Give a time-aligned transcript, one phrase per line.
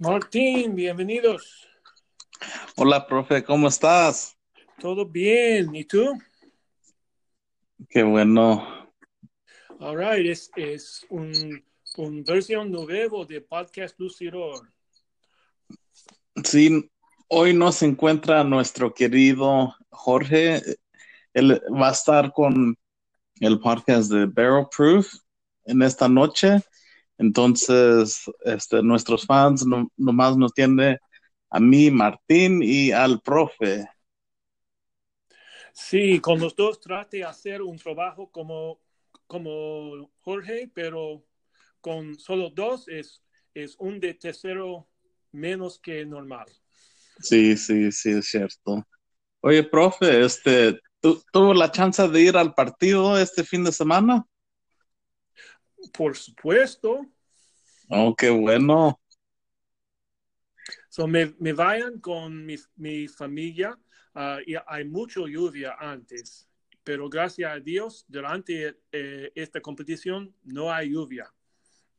[0.00, 1.68] Martín, bienvenidos.
[2.74, 4.34] Hola, profe, ¿cómo estás?
[4.78, 6.18] Todo bien, ¿y tú?
[7.86, 8.66] Qué bueno.
[9.78, 11.62] All right, es, es un,
[11.98, 14.72] un versión nuevo de Podcast Lucidor.
[16.44, 16.90] Sí,
[17.28, 20.62] hoy nos encuentra nuestro querido Jorge.
[21.34, 22.74] Él va a estar con
[23.38, 25.12] el podcast de Barrel Proof
[25.66, 26.62] en esta noche.
[27.20, 30.98] Entonces, este, nuestros fans no, nomás nos tiene
[31.50, 33.86] a mí, Martín, y al profe.
[35.74, 38.80] Sí, con los dos trate de hacer un trabajo como,
[39.26, 41.22] como Jorge, pero
[41.82, 44.88] con solo dos es, es un de tercero
[45.30, 46.46] menos que normal.
[47.20, 48.82] Sí, sí, sí, es cierto.
[49.42, 54.24] Oye, profe, este, ¿tú, ¿tuvo la chance de ir al partido este fin de semana?
[55.92, 57.06] Por supuesto.
[57.88, 59.00] Oh, qué bueno.
[60.88, 63.78] So me, me vayan con mi, mi familia.
[64.14, 66.48] Uh, y hay mucha lluvia antes,
[66.82, 71.32] pero gracias a Dios, durante eh, esta competición no hay lluvia.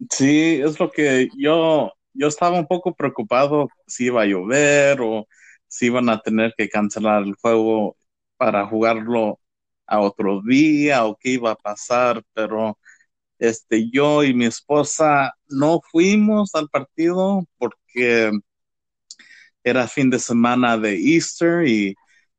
[0.10, 5.26] Sí, es lo que yo, yo estaba un poco preocupado si iba a llover o
[5.68, 7.96] si iban a tener que cancelar el juego
[8.36, 9.40] para jugarlo
[9.86, 12.78] a otro día o qué iba a pasar, pero
[13.42, 18.32] este, yo y mi esposa no fuimos al partido porque
[19.64, 21.96] era fin de semana de Easter y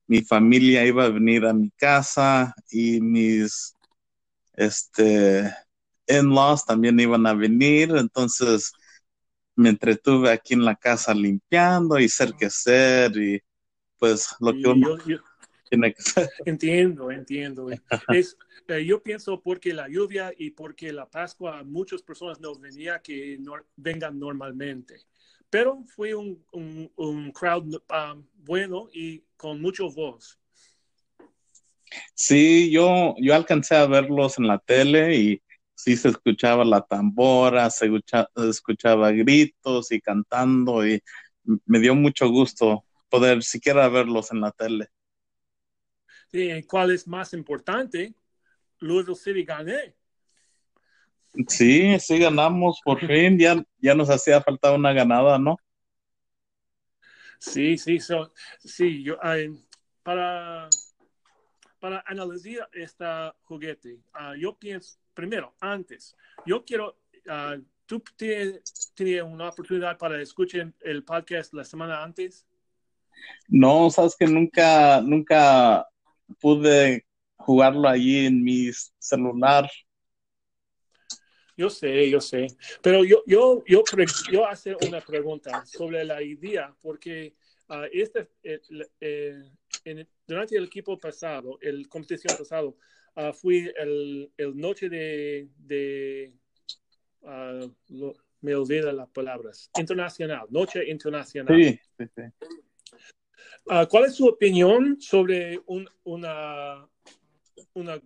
[0.06, 3.75] mi familia iba a venir a mi casa y mis
[4.53, 5.53] este
[6.06, 8.73] in-laws también iban a venir, entonces
[9.56, 13.42] me entretuve aquí en la casa limpiando y ser que ser y
[13.98, 15.19] pues lo que uno yo, yo,
[15.72, 16.30] tiene que hacer.
[16.44, 17.68] entiendo, entiendo.
[18.08, 18.36] Es,
[18.68, 23.38] eh, yo pienso porque la lluvia y porque la Pascua muchas personas no venían que
[23.38, 25.00] no, vengan normalmente.
[25.48, 30.38] Pero fue un, un, un crowd um, bueno y con mucho voz.
[32.14, 35.42] Sí, yo, yo alcancé a verlos en la tele y
[35.74, 37.90] sí se escuchaba la tambora, se
[38.48, 41.02] escuchaba gritos y cantando y
[41.66, 44.88] me dio mucho gusto poder siquiera verlos en la tele.
[46.32, 48.14] Sí, ¿Cuál es más importante?
[48.80, 49.94] Louisville City gané.
[51.46, 55.58] Sí, sí ganamos por fin, ya, ya nos hacía falta una ganada, ¿no?
[57.38, 58.32] Sí, sí, so,
[58.64, 59.58] sí, yo, uh,
[60.02, 60.68] para,
[61.78, 63.04] para analizar este
[63.42, 66.16] juguete, uh, yo pienso, primero, antes,
[66.46, 72.46] yo quiero, uh, ¿tú tienes, tienes una oportunidad para escuchar el podcast la semana antes?
[73.48, 75.86] No, sabes que nunca, nunca
[76.40, 77.06] pude
[77.36, 79.68] jugarlo allí en mi celular.
[81.56, 82.46] Yo sé, yo sé.
[82.82, 83.82] Pero yo, yo, yo,
[84.30, 87.34] yo hacer una pregunta sobre la idea, porque
[87.68, 88.60] uh, este, eh,
[89.00, 89.50] eh,
[89.84, 92.76] en, durante el equipo pasado, el competición pasado,
[93.16, 96.32] uh, fui el, el, noche de, de
[97.20, 101.54] uh, lo, me olvida las palabras, internacional, noche internacional.
[101.56, 102.22] Sí, sí, sí.
[103.89, 106.89] ¿Cuál es su opinión sobre un, una,
[107.75, 108.01] una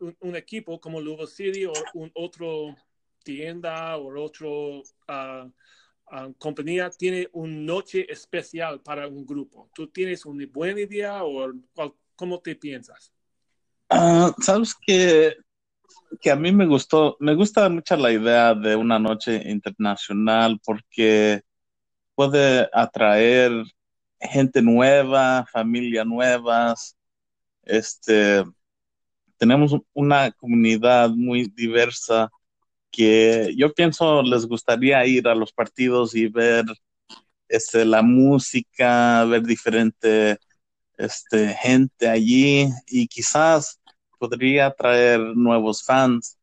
[0.00, 2.76] un, un, equipo como Louisville City o un otro
[3.26, 5.50] tienda o otro uh,
[6.12, 9.68] uh, compañía tiene una noche especial para un grupo.
[9.74, 11.52] ¿Tú tienes una buena idea o
[12.14, 13.12] cómo te piensas?
[14.40, 15.36] Sabes que,
[16.20, 21.42] que a mí me gustó, me gusta mucho la idea de una noche internacional porque
[22.14, 23.64] puede atraer
[24.20, 26.96] gente nueva, familia nuevas,
[27.62, 28.44] este,
[29.36, 32.30] tenemos una comunidad muy diversa
[32.90, 36.64] que yo pienso les gustaría ir a los partidos y ver
[37.48, 40.38] este, la música, ver diferente
[40.96, 43.80] este, gente allí y quizás
[44.18, 46.38] podría traer nuevos fans.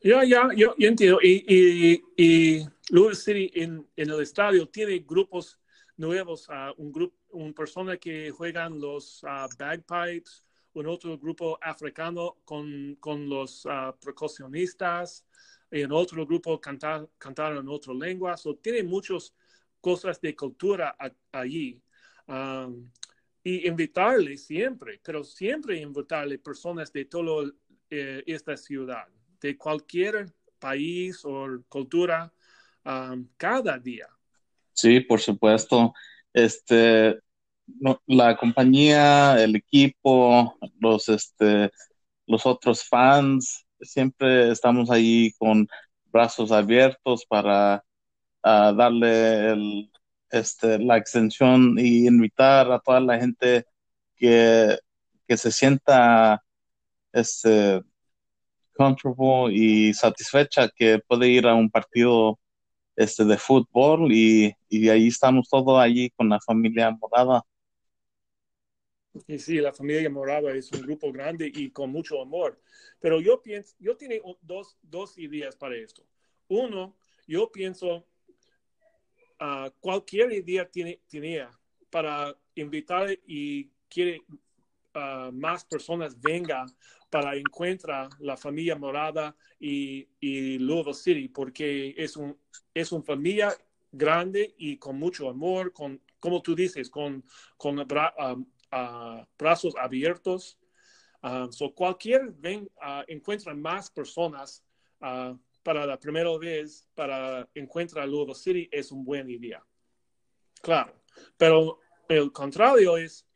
[0.00, 1.18] Ya, ya, yo, yo entiendo.
[1.22, 5.58] Y, y, y Louisville City en, en, el estadio tiene grupos
[5.96, 10.44] nuevos, uh, un grupo, una persona que juegan los uh, bagpipes,
[10.74, 15.24] un otro grupo africano con, con los uh, percusionistas,
[15.70, 18.36] y en otro grupo cantar, cantar en otra lengua.
[18.36, 19.34] So, tiene muchas
[19.80, 20.96] cosas de cultura
[21.32, 21.80] allí.
[22.26, 22.90] Um,
[23.42, 27.50] y invitarle siempre, pero siempre invitarle personas de toda
[27.88, 29.06] eh, esta ciudad,
[29.40, 30.26] de cualquier
[30.58, 32.32] país o cultura,
[33.36, 34.08] cada día.
[34.72, 35.92] Sí, por supuesto.
[36.32, 37.18] Este,
[38.06, 41.70] la compañía, el equipo, los, este,
[42.26, 45.66] los otros fans, siempre estamos ahí con
[46.06, 47.84] brazos abiertos para
[48.42, 49.90] ah, darle
[50.30, 53.64] este, la extensión y invitar a toda la gente
[54.16, 54.78] que,
[55.26, 56.42] que se sienta
[57.12, 57.82] este,
[58.74, 62.38] comfortable y satisfecha que puede ir a un partido
[62.98, 67.44] este, de fútbol y, y ahí estamos todos allí con la familia morada.
[69.28, 72.60] Y sí, la familia morada es un grupo grande y con mucho amor.
[72.98, 76.02] Pero yo pienso, yo tengo dos, dos ideas para esto.
[76.48, 76.96] Uno,
[77.28, 78.04] yo pienso,
[79.40, 81.50] uh, cualquier idea tiene, tenía
[81.90, 84.22] para invitar y quiere
[85.32, 86.66] más personas vengan
[87.10, 92.38] para encontrar la familia morada y, y Louisville City, porque es un,
[92.74, 93.56] es una familia
[93.90, 97.24] grande y con mucho amor, con, como tú dices, con,
[97.56, 97.86] con
[99.38, 100.58] brazos abiertos.
[101.20, 104.62] Uh, so cualquier ven, uh, encuentra más personas
[105.00, 109.60] uh, para la primera vez para encontrar Louisville City es un buen idea.
[110.62, 110.94] Claro,
[111.36, 113.26] pero el contrario es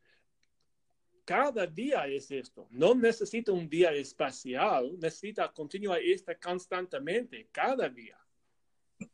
[1.25, 2.67] cada día es esto.
[2.69, 8.17] No necesita un día espacial, necesita continuar esto constantemente, cada día.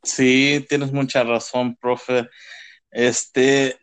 [0.03, 2.29] Sí, tienes mucha razón, profe.
[2.91, 3.77] Este,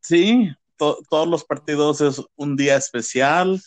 [0.00, 3.60] sí, todos los partidos es un día especial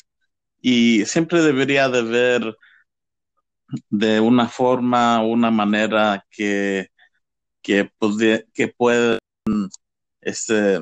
[0.62, 2.58] y siempre debería de ver
[3.90, 6.90] de una forma, una manera que,
[7.62, 8.16] que, pues,
[8.54, 8.74] que
[10.22, 10.80] este,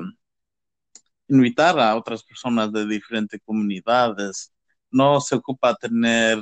[1.32, 4.52] invitar a otras personas de diferentes comunidades.
[4.90, 6.38] No se ocupa tener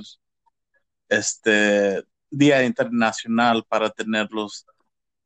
[1.08, 4.66] este día internacional para tener los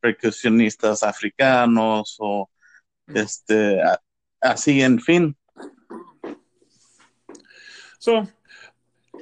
[0.01, 2.51] percusionistas africanos o
[3.09, 3.81] este
[4.41, 5.37] así, en fin.
[7.99, 8.29] So,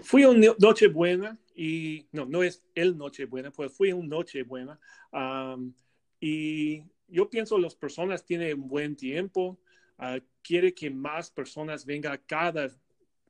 [0.02, 4.42] fui una noche buena y no, no es el noche buena, pues fui un noche
[4.42, 4.78] buena.
[5.12, 5.72] Um,
[6.18, 9.60] y yo pienso las personas tienen un buen tiempo,
[10.02, 12.68] uh, quiere que más personas vengan a cada,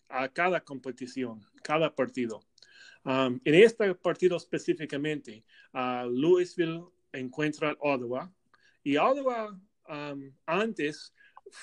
[0.08, 2.40] a cada competición, cada partido.
[3.04, 8.32] Um, en este partido específicamente, uh, Louisville encuentra Ottawa
[8.82, 9.58] y Ottawa
[9.88, 11.12] um, antes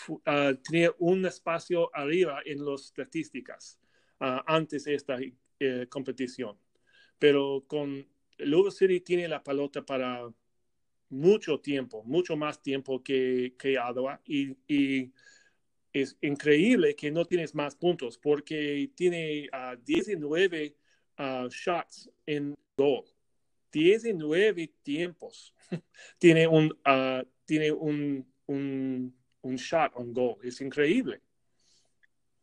[0.09, 3.79] uh, tenía un espacio arriba en las estadísticas
[4.47, 6.59] antes de esta uh, competición.
[7.17, 8.05] Pero con
[8.38, 10.29] Louisville tiene la pelota para
[11.09, 13.77] mucho tiempo, mucho más tiempo que, que
[14.25, 15.11] y, y,
[15.91, 19.50] es increíble que no tienes más puntos porque tiene
[19.83, 20.75] 19
[21.50, 23.06] shots en gol.
[23.71, 25.53] 19 tiempos.
[26.19, 26.77] tiene un,
[27.45, 30.38] tiene un, un un shot on goal.
[30.44, 31.21] Es increíble.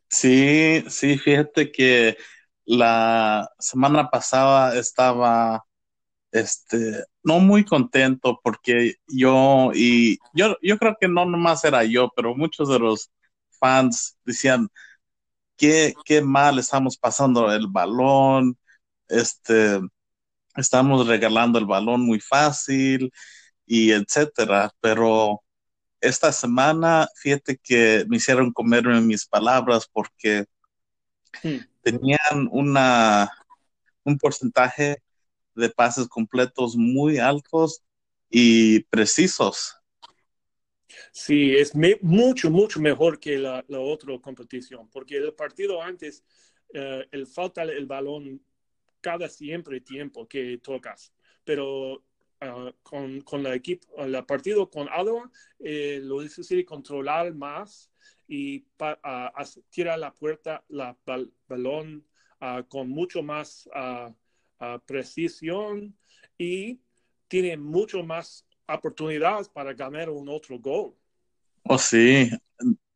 [0.08, 2.16] Sí, sí, fíjate que
[2.64, 5.64] la semana pasada estaba
[6.30, 12.10] este no muy contento porque yo y yo yo creo que no nomás era yo,
[12.14, 13.10] pero muchos de los
[13.60, 14.68] fans decían
[15.56, 18.56] qué, qué mal estamos pasando el balón,
[19.08, 19.80] este
[20.56, 23.12] estamos regalando el balón muy fácil
[23.66, 25.42] y etcétera, pero
[26.00, 30.46] esta semana, fíjate que me hicieron comerme mis palabras porque
[31.42, 31.58] hmm.
[31.82, 33.30] tenían una,
[34.04, 35.02] un porcentaje
[35.56, 37.82] de pases completos muy altos
[38.30, 39.76] y precisos.
[41.12, 41.72] Sí, es
[42.02, 46.22] mucho, mucho mejor que la, otra competición, porque el partido antes,
[46.72, 48.40] eh, el falta el balón
[49.00, 51.12] cada siempre tiempo que tocas,
[51.44, 52.02] pero
[52.40, 57.90] Ah, con, con la equipo, el partido con Ottawa, eh, lo difícil controlar más
[58.28, 60.94] y uh, tirar la puerta, la
[61.48, 62.06] balón
[62.40, 63.66] ah, con mucho más
[64.86, 65.96] precisión
[66.38, 66.80] y
[67.28, 70.94] tiene mucho más oportunidades para ganar un otro gol.
[71.62, 72.30] Oh, sí.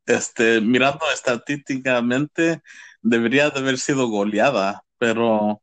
[0.07, 2.63] Este, mirando estadísticamente,
[3.03, 5.63] debería de haber sido goleada, pero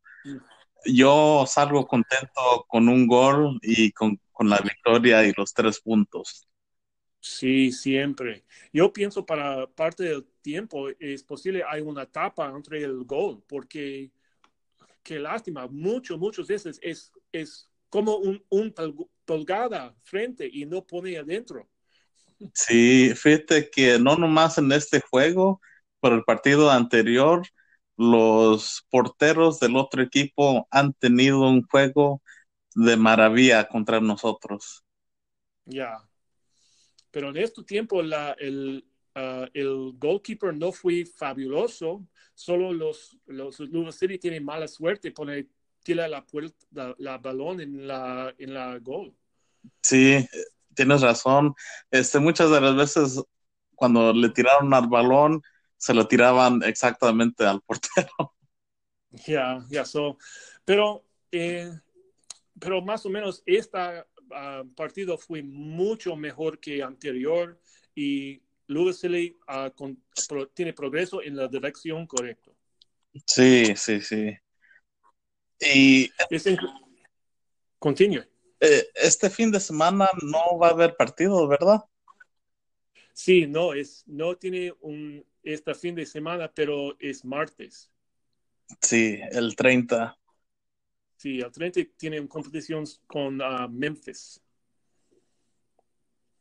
[0.84, 6.46] yo salgo contento con un gol y con, la victoria y los tres puntos.
[7.20, 8.44] Sí, siempre.
[8.72, 14.12] Yo pienso para parte del tiempo es posible hay una tapa entre el gol, porque
[15.02, 18.74] qué lástima, mucho, muchas veces es, es como un, un
[19.24, 21.68] pulgada frente y no pone adentro.
[22.54, 25.60] Sí, fíjate que no nomás en este juego,
[26.00, 27.42] pero el partido anterior
[27.98, 32.22] los porteros del otro equipo han tenido un juego
[32.74, 34.84] de maravilla contra nosotros.
[35.64, 35.98] Ya.
[37.10, 38.87] Pero en este tiempo la, el,
[39.18, 43.56] uh, el goalkeeper no fue fabuloso, solo los, los
[43.96, 45.48] City tienen mala suerte, porque
[45.82, 49.14] tira la, puerta, la, balón en la, en la gol.
[49.82, 50.26] Sí,
[50.74, 51.54] tienes razón.
[51.90, 53.22] Este, muchas de las veces
[53.78, 55.40] cuando le tiraron al balón,
[55.76, 58.10] se lo tiraban exactamente al portero.
[59.26, 60.18] Ya, ya, so,
[60.66, 61.72] pero, eh,
[62.60, 64.04] pero más o menos este
[64.76, 67.58] partido fue mucho mejor que anterior
[67.94, 72.52] y Louisville uh, tiene progreso en la dirección correcta.
[73.26, 74.36] Sí, sí, sí.
[75.60, 76.10] Y
[77.78, 78.24] continúe.
[78.60, 81.84] Eh, este fin de semana no va a haber partido, ¿verdad?
[83.12, 87.90] Sí, no, es, no tiene un este fin de semana, pero es martes.
[88.82, 90.16] Sí, el 30.
[91.16, 94.40] Sí, el 30 tiene competición con uh, Memphis.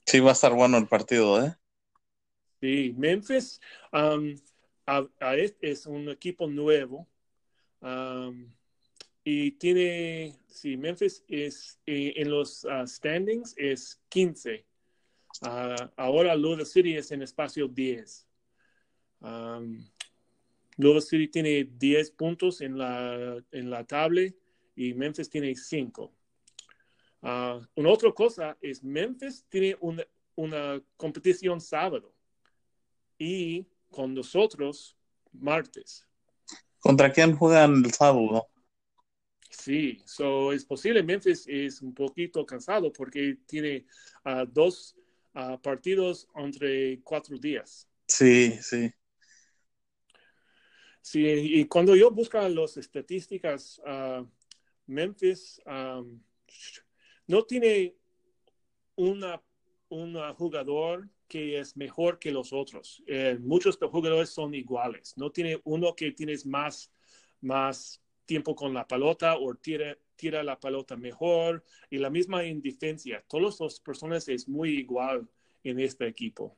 [0.06, 1.56] Sí, va a estar bueno el partido, ¿eh?
[2.60, 3.62] Sí, Memphis
[3.94, 4.36] um,
[5.62, 7.08] es un equipo nuevo
[7.82, 8.52] um,
[9.24, 14.66] y tiene, sí, Memphis es en los uh, standings es 15.
[15.42, 18.28] Uh, ahora Louisville City es en espacio 10.
[19.20, 19.86] Um,
[20.78, 24.22] Louisville City tiene 10 puntos en la, en la tabla
[24.76, 26.12] y Memphis tiene 5.
[27.22, 30.04] Uh, una otra cosa es Memphis tiene una,
[30.36, 32.17] una competición sábado
[33.18, 34.98] y con nosotros
[35.34, 36.08] martes.
[36.80, 38.48] ¿Contra quién juegan el sábado?
[39.50, 43.86] Sí, so es posible Memphis es un poquito cansado porque tiene
[44.26, 44.96] uh, dos
[45.36, 47.88] uh, partidos entre cuatro días.
[48.08, 48.92] Sí, sí.
[51.02, 54.26] Sí, y cuando yo busco las estadísticas, uh,
[54.88, 56.22] Memphis um,
[57.28, 57.96] no tiene
[58.96, 59.42] una,
[59.90, 63.04] un jugador que es mejor que los otros.
[63.08, 65.14] Eh, muchos jugadores son iguales.
[65.18, 66.92] No tiene uno que tienes más,
[67.42, 71.64] más tiempo con la pelota o tira, tira la pelota mejor.
[71.90, 73.24] Y la misma en defensa.
[73.28, 75.28] Todas las personas es muy igual
[75.64, 76.58] en este equipo.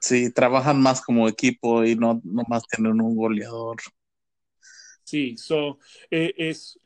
[0.00, 3.76] Sí, trabajan más como equipo y no, no más tienen un goleador.
[5.04, 5.78] Sí, so,
[6.10, 6.78] eh, es,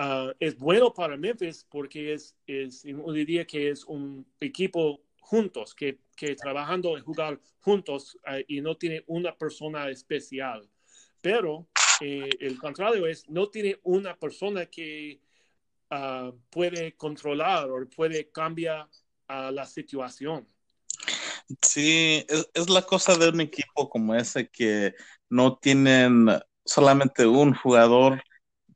[0.00, 5.98] uh, es bueno para Memphis porque es, es, diría que es un equipo juntos, que,
[6.40, 10.68] trabajando en jugar juntos uh, y no tiene una persona especial.
[11.20, 11.66] Pero
[12.00, 15.20] eh, el contrario es, no tiene una persona que
[15.90, 18.88] uh, puede controlar o puede cambiar
[19.28, 20.46] la situación.
[21.60, 24.94] Sí, es, la cosa de un equipo como ese que
[25.28, 26.28] no tienen
[26.64, 28.22] solamente un jugador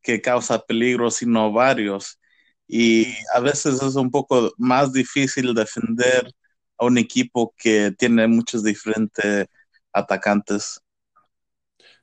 [0.06, 2.20] que causa peligro, sino varios.
[2.68, 6.30] Y a veces es un poco más difícil defender
[6.78, 9.46] a un equipo que tiene muchos diferentes
[9.92, 10.80] atacantes.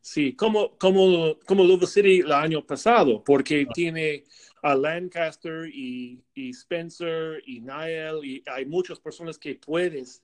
[0.01, 4.25] Sí, como, como, como Louisville City el año pasado, porque tiene
[4.61, 10.21] a Lancaster y, y Spencer y Niall y hay muchas personas que puedes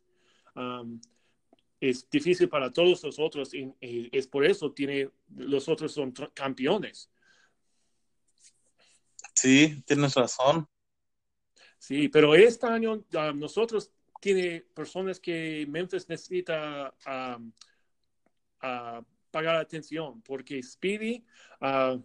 [0.60, 1.00] Um,
[1.80, 7.10] es difícil para todos los otros y, es por eso tiene los otros son campeones.
[9.40, 10.68] Sí, tienes razón.
[11.78, 17.54] Sí, pero este año um, nosotros tiene personas que Memphis necesita um,
[19.32, 21.24] pagar atención porque Speedy
[21.62, 22.04] uh,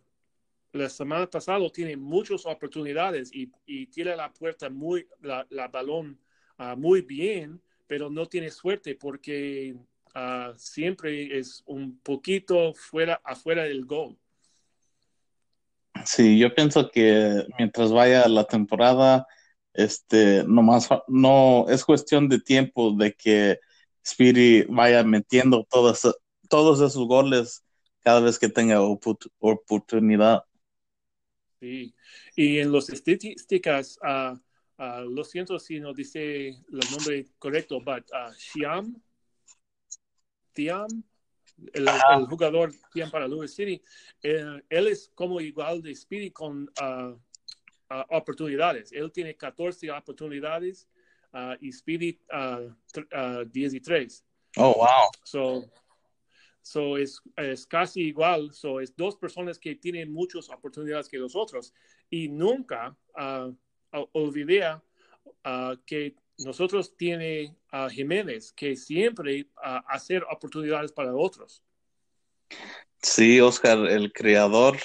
[0.73, 6.17] la semana pasada tiene muchas oportunidades y, y tiene la puerta muy, la, la balón
[6.61, 9.75] uh, muy bien pero no tiene suerte porque
[10.15, 14.17] uh, siempre es un poquito fuera, afuera del gol.
[16.05, 19.27] Sí, yo pienso que mientras vaya la temporada,
[19.73, 23.59] este, nomás no es cuestión de tiempo de que
[24.07, 26.03] Speedy vaya metiendo todos,
[26.49, 27.65] todos esos goles
[28.01, 30.45] cada vez que tenga oportunidad.
[31.61, 31.95] Sí,
[32.37, 34.37] y en las estadísticas, uh,
[34.77, 39.01] Uh, lo siento si no dice el nombre correcto, but uh, Xiam,
[40.53, 40.89] Tiam,
[41.73, 43.83] el, el, jugador Tiam para Louis City,
[44.23, 47.19] él, él, es como igual de Speedy con uh,
[48.11, 48.93] oportunidades.
[48.93, 50.89] Él tiene 14 oportunidades
[51.61, 52.21] y Speedy
[53.53, 54.25] 13.
[54.57, 55.11] Oh, wow.
[55.25, 55.65] So,
[56.63, 58.53] so es, es, casi igual.
[58.53, 61.73] So, es dos personas que tienen muchas oportunidades que los otros
[62.09, 62.97] y nunca
[64.13, 64.75] olvidé
[65.45, 71.61] uh, que nosotros tiene a Jiménez que siempre uh, hacer oportunidades para otros.
[73.03, 74.79] Sí, Oscar, el creador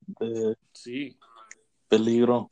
[0.00, 1.16] de sí.
[1.88, 2.50] peligro.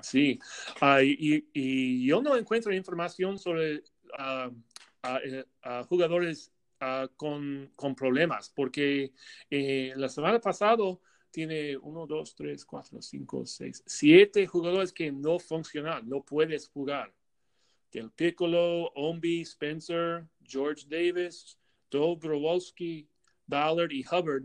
[0.00, 0.40] Sí,
[0.80, 3.82] uh, y, y, yo no encuentro información sobre
[4.18, 6.50] uh, uh, jugadores
[7.16, 9.12] con, con, problemas, porque
[9.48, 10.98] eh, la semana pasada
[11.30, 17.14] tiene uno, dos, tres, cuatro, cinco, seis, siete jugadores que no funcionan, no puedes jugar.
[17.92, 21.58] Del Piccolo, Ombi, Spencer, George Davis,
[21.90, 23.06] Doug Growalski,
[23.46, 24.44] Ballard y Hubbard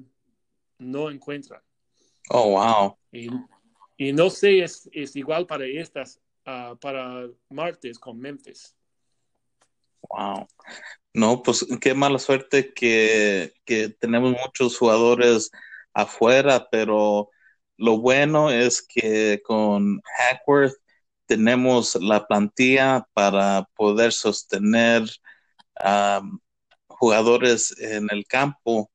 [0.79, 1.61] no encuentran.
[2.29, 2.97] Oh, wow.
[3.11, 3.29] Y,
[3.97, 8.75] y no sé, es, es, igual para estas, uh, para martes con Memphis.
[10.09, 10.47] Wow.
[11.13, 15.49] No, pues qué mala suerte que, que tenemos muchos jugadores
[15.93, 17.29] afuera, pero
[17.77, 20.75] lo bueno es que con Hackworth
[21.27, 25.03] tenemos la plantilla para poder sostener
[25.83, 26.39] um,
[26.87, 28.91] jugadores en el campo,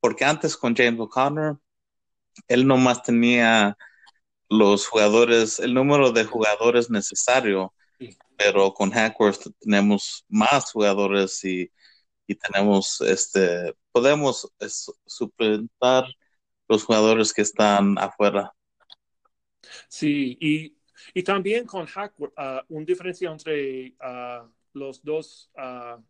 [0.00, 1.60] porque antes con James O'Connor,
[2.48, 3.76] él nomás tenía
[4.48, 7.74] los jugadores, el número de jugadores necesario
[8.42, 11.70] pero con Hackworth tenemos más jugadores y,
[12.26, 14.50] y tenemos, este, podemos
[15.06, 16.06] suplantar
[16.68, 18.52] los jugadores que están afuera.
[19.88, 20.76] Sí, y,
[21.14, 26.02] y también con Hackworth, uh, una diferencia entre uh, los dos uh,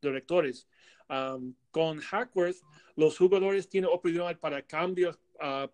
[0.00, 0.66] directores.
[1.08, 2.62] Um, con Hackworth,
[2.96, 5.18] los jugadores tienen oportunidad para cambiar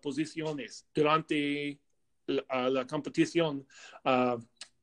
[0.01, 1.79] posiciones durante
[2.25, 3.67] la, la competición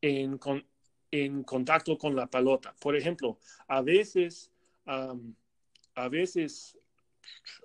[0.00, 0.64] en, con,
[1.10, 2.72] en contacto con la pelota.
[2.78, 4.52] Por ejemplo, a veces,
[4.84, 6.78] a veces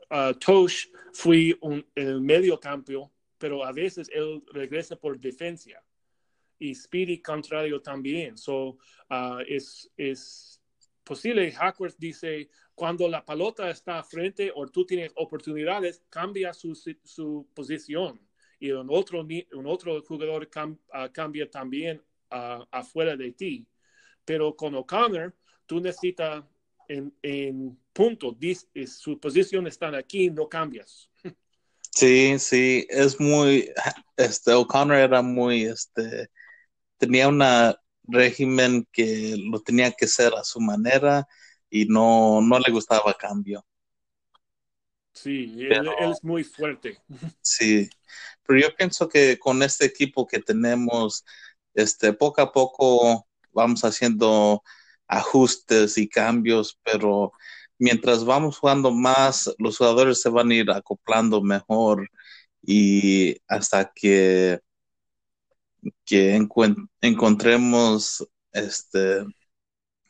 [0.09, 5.79] uh, Tosh fue un, el medio campo, pero a veces él regresa por defensa.
[6.61, 8.37] Y Speedy contrario también.
[8.37, 8.77] So,
[9.09, 10.61] uh, es, es
[11.03, 17.47] posible, Hackworth dice, cuando la pelota está frente o tú tienes oportunidades, cambia su, su
[17.55, 18.21] posición.
[18.59, 21.99] Y un otro, un otro jugador uh, cambia también
[22.29, 23.67] afuera de ti.
[24.23, 26.45] Pero con O'Connor, tú necesitas
[26.87, 28.37] en, en punto,
[28.85, 31.09] su posición está aquí, no cambias.
[31.93, 33.69] Sí, sí, es muy,
[34.15, 36.29] este, O'Connor era muy, este,
[37.01, 37.41] tenía un
[38.03, 41.27] régimen que lo tenía que hacer a su manera
[41.67, 43.65] y no, no le gustaba cambio.
[45.11, 46.99] Sí, él, es muy fuerte.
[47.41, 47.89] Sí,
[48.45, 51.25] pero yo pienso que con este equipo que tenemos,
[51.73, 54.61] este, poco a poco vamos haciendo
[55.07, 57.33] ajustes y cambios, pero
[57.79, 62.09] mientras vamos jugando más, los jugadores se van a ir acoplando mejor
[62.61, 64.59] y hasta que,
[66.05, 66.35] que
[67.01, 69.25] encontremos este,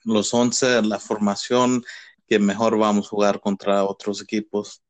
[0.04, 1.84] los 11, la formación
[2.28, 4.82] que mejor vamos a jugar contra otros equipos.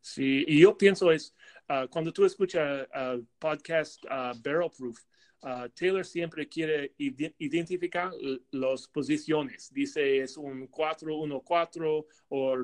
[0.00, 1.34] Sí, y yo pienso es,
[1.68, 4.98] ah, cuando tú escuchas el podcast uh, Barrel Proof,
[5.42, 8.12] Uh, Taylor siempre quiere identificar
[8.50, 9.72] las posiciones.
[9.72, 12.56] Dice es un 4-1-4 o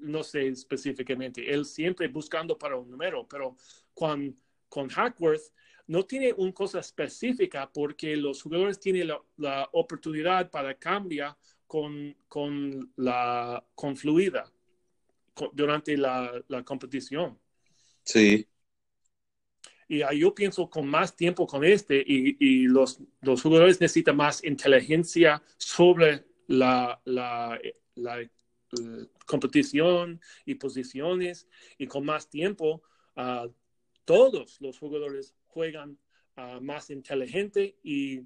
[0.00, 1.50] no sé específicamente.
[1.50, 3.56] Él siempre buscando para un número, pero
[3.94, 4.36] con,
[4.68, 5.54] con Hackworth
[5.92, 12.90] no tiene una cosa específica porque los jugadores tienen la, oportunidad para cambiar con, con
[12.96, 14.50] la con fluida
[15.52, 17.38] durante la, la competición.
[18.04, 18.48] Sí.
[19.86, 24.42] Y yo pienso con más tiempo con este y, y los, los, jugadores necesitan más
[24.44, 27.60] inteligencia sobre la, la,
[27.96, 28.30] la,
[29.26, 32.82] competición y posiciones y con más tiempo
[33.16, 33.52] uh,
[34.06, 35.98] todos los jugadores juegan
[36.36, 38.22] uh, más inteligente y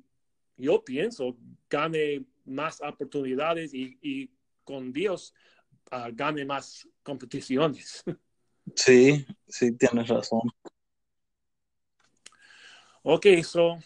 [0.56, 1.36] yo pienso
[1.68, 4.30] gane más oportunidades y, y
[4.64, 5.34] con Dios
[5.92, 8.02] uh, gane más competiciones.
[8.74, 10.40] Sí, sí, tienes razón.
[13.02, 13.78] Ok, so,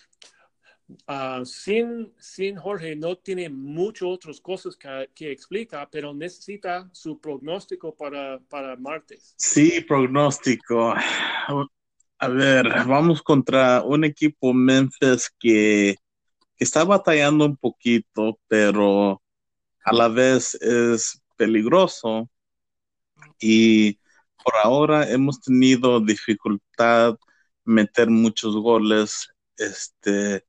[1.07, 7.21] uh, sin, sin Jorge no tiene muchas otras cosas que, que, explica, pero necesita su
[7.21, 9.35] pronóstico para, para martes.
[9.37, 10.95] Sí, pronóstico.
[12.23, 15.97] A ver, vamos contra un equipo Memphis que,
[16.59, 19.23] está batallando un poquito, pero
[19.83, 22.29] a la vez es peligroso.
[23.41, 23.95] Y
[24.45, 27.17] por ahora hemos tenido dificultad
[27.65, 29.27] meter muchos goles.
[29.57, 30.45] Este,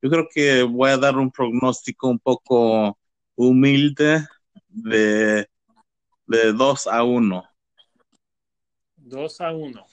[0.00, 2.98] yo creo que voy a dar un pronóstico un poco
[3.34, 4.26] humilde
[4.68, 5.46] de,
[6.26, 7.44] de 2 a 1.
[8.96, 9.89] 2 a 1.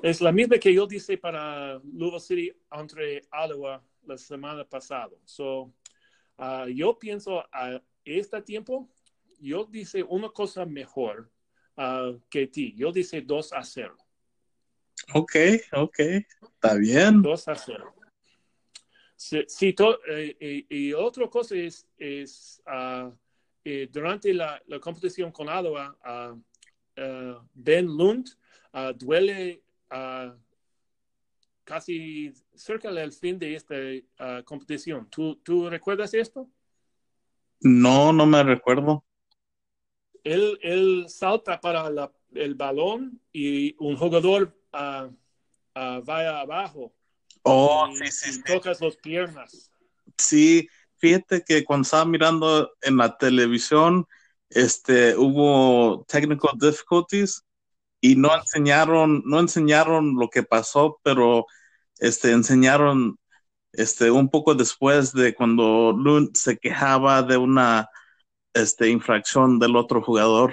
[0.00, 5.10] Es la misma que yo dije para Louisville City entre Iowa la semana pasada.
[5.24, 5.72] So,
[6.38, 8.88] uh, yo pienso a este tiempo,
[9.40, 11.30] yo dice una cosa mejor
[11.76, 12.74] uh, que ti.
[12.76, 13.96] Yo dice 2 a 0.
[15.14, 15.36] Ok,
[15.72, 17.22] ok, está bien.
[17.22, 17.94] 2 a 0.
[19.16, 20.36] Sí, sí to, eh,
[20.68, 23.14] y, y, otra cosa es, es uh,
[23.64, 25.96] eh, durante la, la, competición con Iowa,
[27.54, 28.28] Ben Lund
[28.96, 29.62] duele
[31.64, 33.76] casi cerca del fin de esta
[34.44, 35.08] competición.
[35.10, 36.48] ¿Tú, ¿Tú recuerdas esto?
[37.60, 39.04] No, no me recuerdo.
[40.24, 45.10] Él, él salta para la, el balón y un jugador uh,
[46.04, 46.92] vaya abajo.
[47.42, 48.42] Oh, y, sí, sí, y sí.
[48.44, 49.72] tocas las piernas.
[50.16, 54.06] Sí, fíjate que cuando estaba mirando en la televisión,
[54.48, 57.44] este, hubo technical difficulties
[58.04, 61.46] y no enseñaron, no enseñaron lo que pasó, pero
[62.00, 63.16] este, enseñaron
[63.72, 67.88] este, un poco después de cuando Lund se quejaba de una
[68.52, 70.52] este, infracción del otro jugador.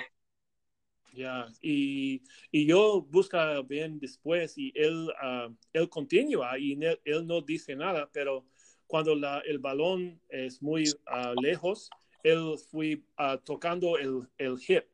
[1.12, 1.48] Ya, yeah.
[1.60, 7.42] y, y, yo busca bien después y él, uh, él continúa y él, él, no
[7.42, 8.46] dice nada, pero
[8.86, 11.90] cuando la, el balón es muy uh, lejos,
[12.22, 14.86] él fue uh, tocando el, el hip.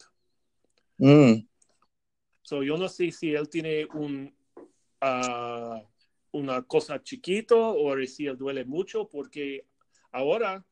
[0.98, 1.46] Mm.
[2.46, 4.32] So, yo no sé si él tiene un,
[6.32, 9.66] una cosa chiquito o si él duele mucho, porque
[10.12, 10.64] ahora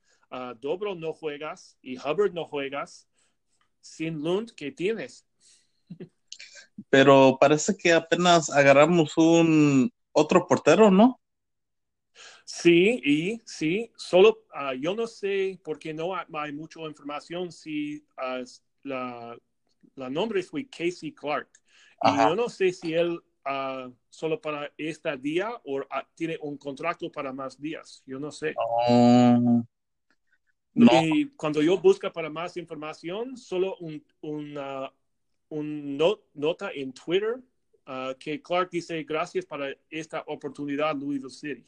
[0.61, 3.07] Dobro no juegas y Hubbard no juegas
[3.81, 5.25] sin Lund que tienes.
[6.91, 11.19] Pero parece que apenas agarramos un otro portero, ¿no?
[12.45, 18.05] Sí, y sí, solo uh, yo no sé porque no hay, hay mucha información si
[18.17, 18.45] uh,
[18.83, 19.35] la,
[19.95, 21.49] la, nombre fue Casey Clark.
[22.03, 22.23] Ajá.
[22.23, 25.81] Y yo no sé si él uh, solo para este día o
[26.15, 28.03] tiene un contrato para más días.
[28.05, 28.53] Yo no sé.
[28.57, 29.63] Oh.
[30.73, 30.89] No.
[31.03, 34.91] Y cuando yo busco para más información, solo un, una,
[35.49, 37.39] un not, nota en Twitter
[37.87, 41.65] uh, que Clark dice gracias para esta oportunidad Louisville City.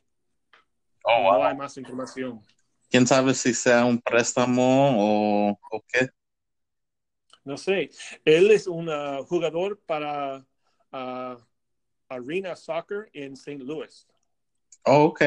[1.04, 1.34] Oh, wow.
[1.34, 2.42] No hay más información.
[2.90, 6.10] ¿Quién sabe si sea un préstamo o, o qué?
[7.46, 7.92] No sé.
[8.26, 10.44] Él es un uh, jugador para
[10.92, 11.38] uh,
[12.10, 13.64] Arena Soccer en St.
[13.64, 14.08] Louis.
[14.84, 15.22] Oh, ok.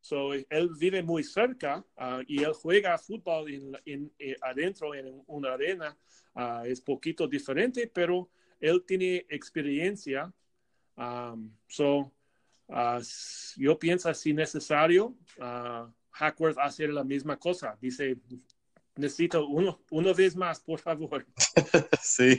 [0.00, 5.22] So, él vive muy cerca uh, y él juega fútbol en, en, en, adentro en
[5.26, 5.96] una arena.
[6.34, 8.28] Uh, es poquito diferente, pero
[8.60, 10.32] él tiene experiencia.
[10.96, 12.12] Um, so,
[12.68, 13.00] uh,
[13.56, 15.14] yo pienso si necesario,
[16.10, 17.76] Hackworth hacer la misma cosa.
[17.80, 18.16] Dice,
[18.98, 21.24] necesito uno, una vez más, por favor.
[22.02, 22.38] sí,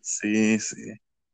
[0.00, 0.92] sí, sí.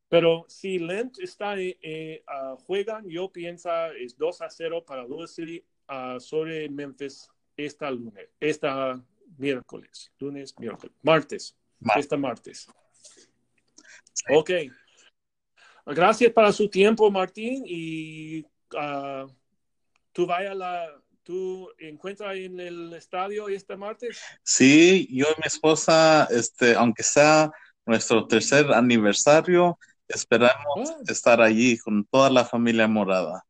[0.09, 5.31] Pero si Lent está eh, uh, juegan, yo pienso es 2 a 0 para Louis
[5.31, 9.05] City uh, sobre Memphis esta lunes, esta
[9.37, 12.69] miércoles, lunes, miércoles, martes, Mar esta martes.
[14.15, 14.25] Sí.
[14.35, 14.51] Ok.
[15.87, 18.43] Gracias para su tiempo, Martín, y
[18.75, 19.27] uh,
[20.13, 24.19] tú vaya a la, tú encuentras en el estadio este martes.
[24.43, 27.53] Sí, yo y mi esposa, este, aunque sea
[27.85, 31.03] nuestro tercer aniversario, Esperamos oh.
[31.07, 33.45] estar allí con toda la familia morada.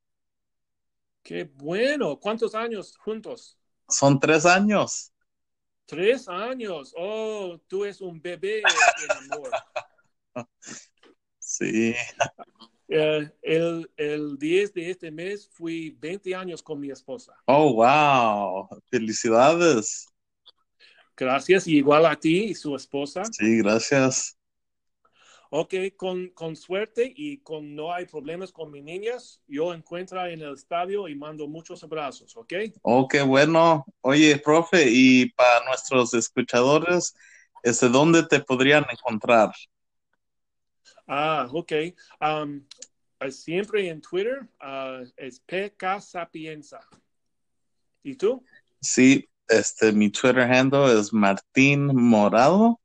[1.23, 2.19] Qué bueno.
[2.19, 3.57] ¿Cuántos años juntos?
[3.89, 5.13] Son tres años.
[5.87, 6.93] Tres años.
[6.99, 9.51] Oh, tú eres un bebé en amor.
[11.39, 11.95] sí.
[12.91, 17.35] Uh, el, el 10 de este mes fui 20 años con mi esposa.
[17.45, 18.69] Oh, wow.
[18.91, 20.07] Felicidades.
[21.15, 21.67] Gracias.
[21.67, 23.25] Y igual a ti y su esposa.
[23.31, 24.39] Sí, gracias.
[25.51, 30.43] Ok, con, con, suerte y con no hay problemas con mis niñas, yo encuentro en
[30.43, 32.53] el estadio y mando muchos abrazos, ¿ok?
[32.83, 33.87] Oh, qué bueno.
[34.03, 37.15] Oye, profe, y para nuestros escuchadores,
[37.63, 39.51] ¿desde dónde te podrían encontrar?
[41.07, 41.73] Ah, ok.
[42.21, 42.65] Um,
[43.31, 46.81] siempre en Twitter uh, es PK Sapienza.
[48.03, 48.45] ¿Y tú?
[48.81, 52.81] Sí, este, mi Twitter handle es Martín Morado.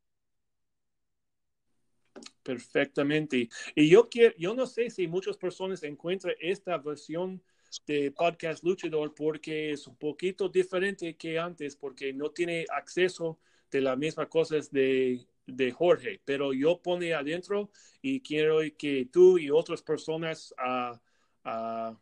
[2.42, 3.50] Perfectamente.
[3.76, 7.42] Y yo quiero, yo no sé si muchas personas encuentran esta versión
[7.88, 13.40] de Podcast Luchador porque es un poquito diferente que antes, porque no tiene acceso
[13.72, 17.70] de las mismas cosas de, de Jorge, pero yo pone adentro
[18.02, 21.98] y quiero que tú y otras personas uh, uh,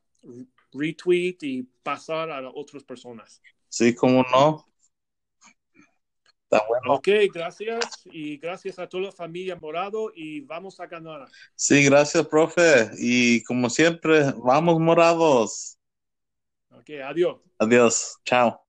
[0.74, 3.42] retweet y pasar a otras personas.
[3.70, 4.66] Sí, cómo no.
[6.52, 6.96] Está bueno.
[6.96, 11.26] Ok, gracias y gracias a toda la familia Morado y vamos a ganar.
[11.56, 12.92] Sí, gracias, profe.
[12.98, 15.78] Y como siempre, vamos morados.
[16.72, 17.38] Ok, adiós.
[17.58, 18.18] Adiós.
[18.26, 18.60] Chao.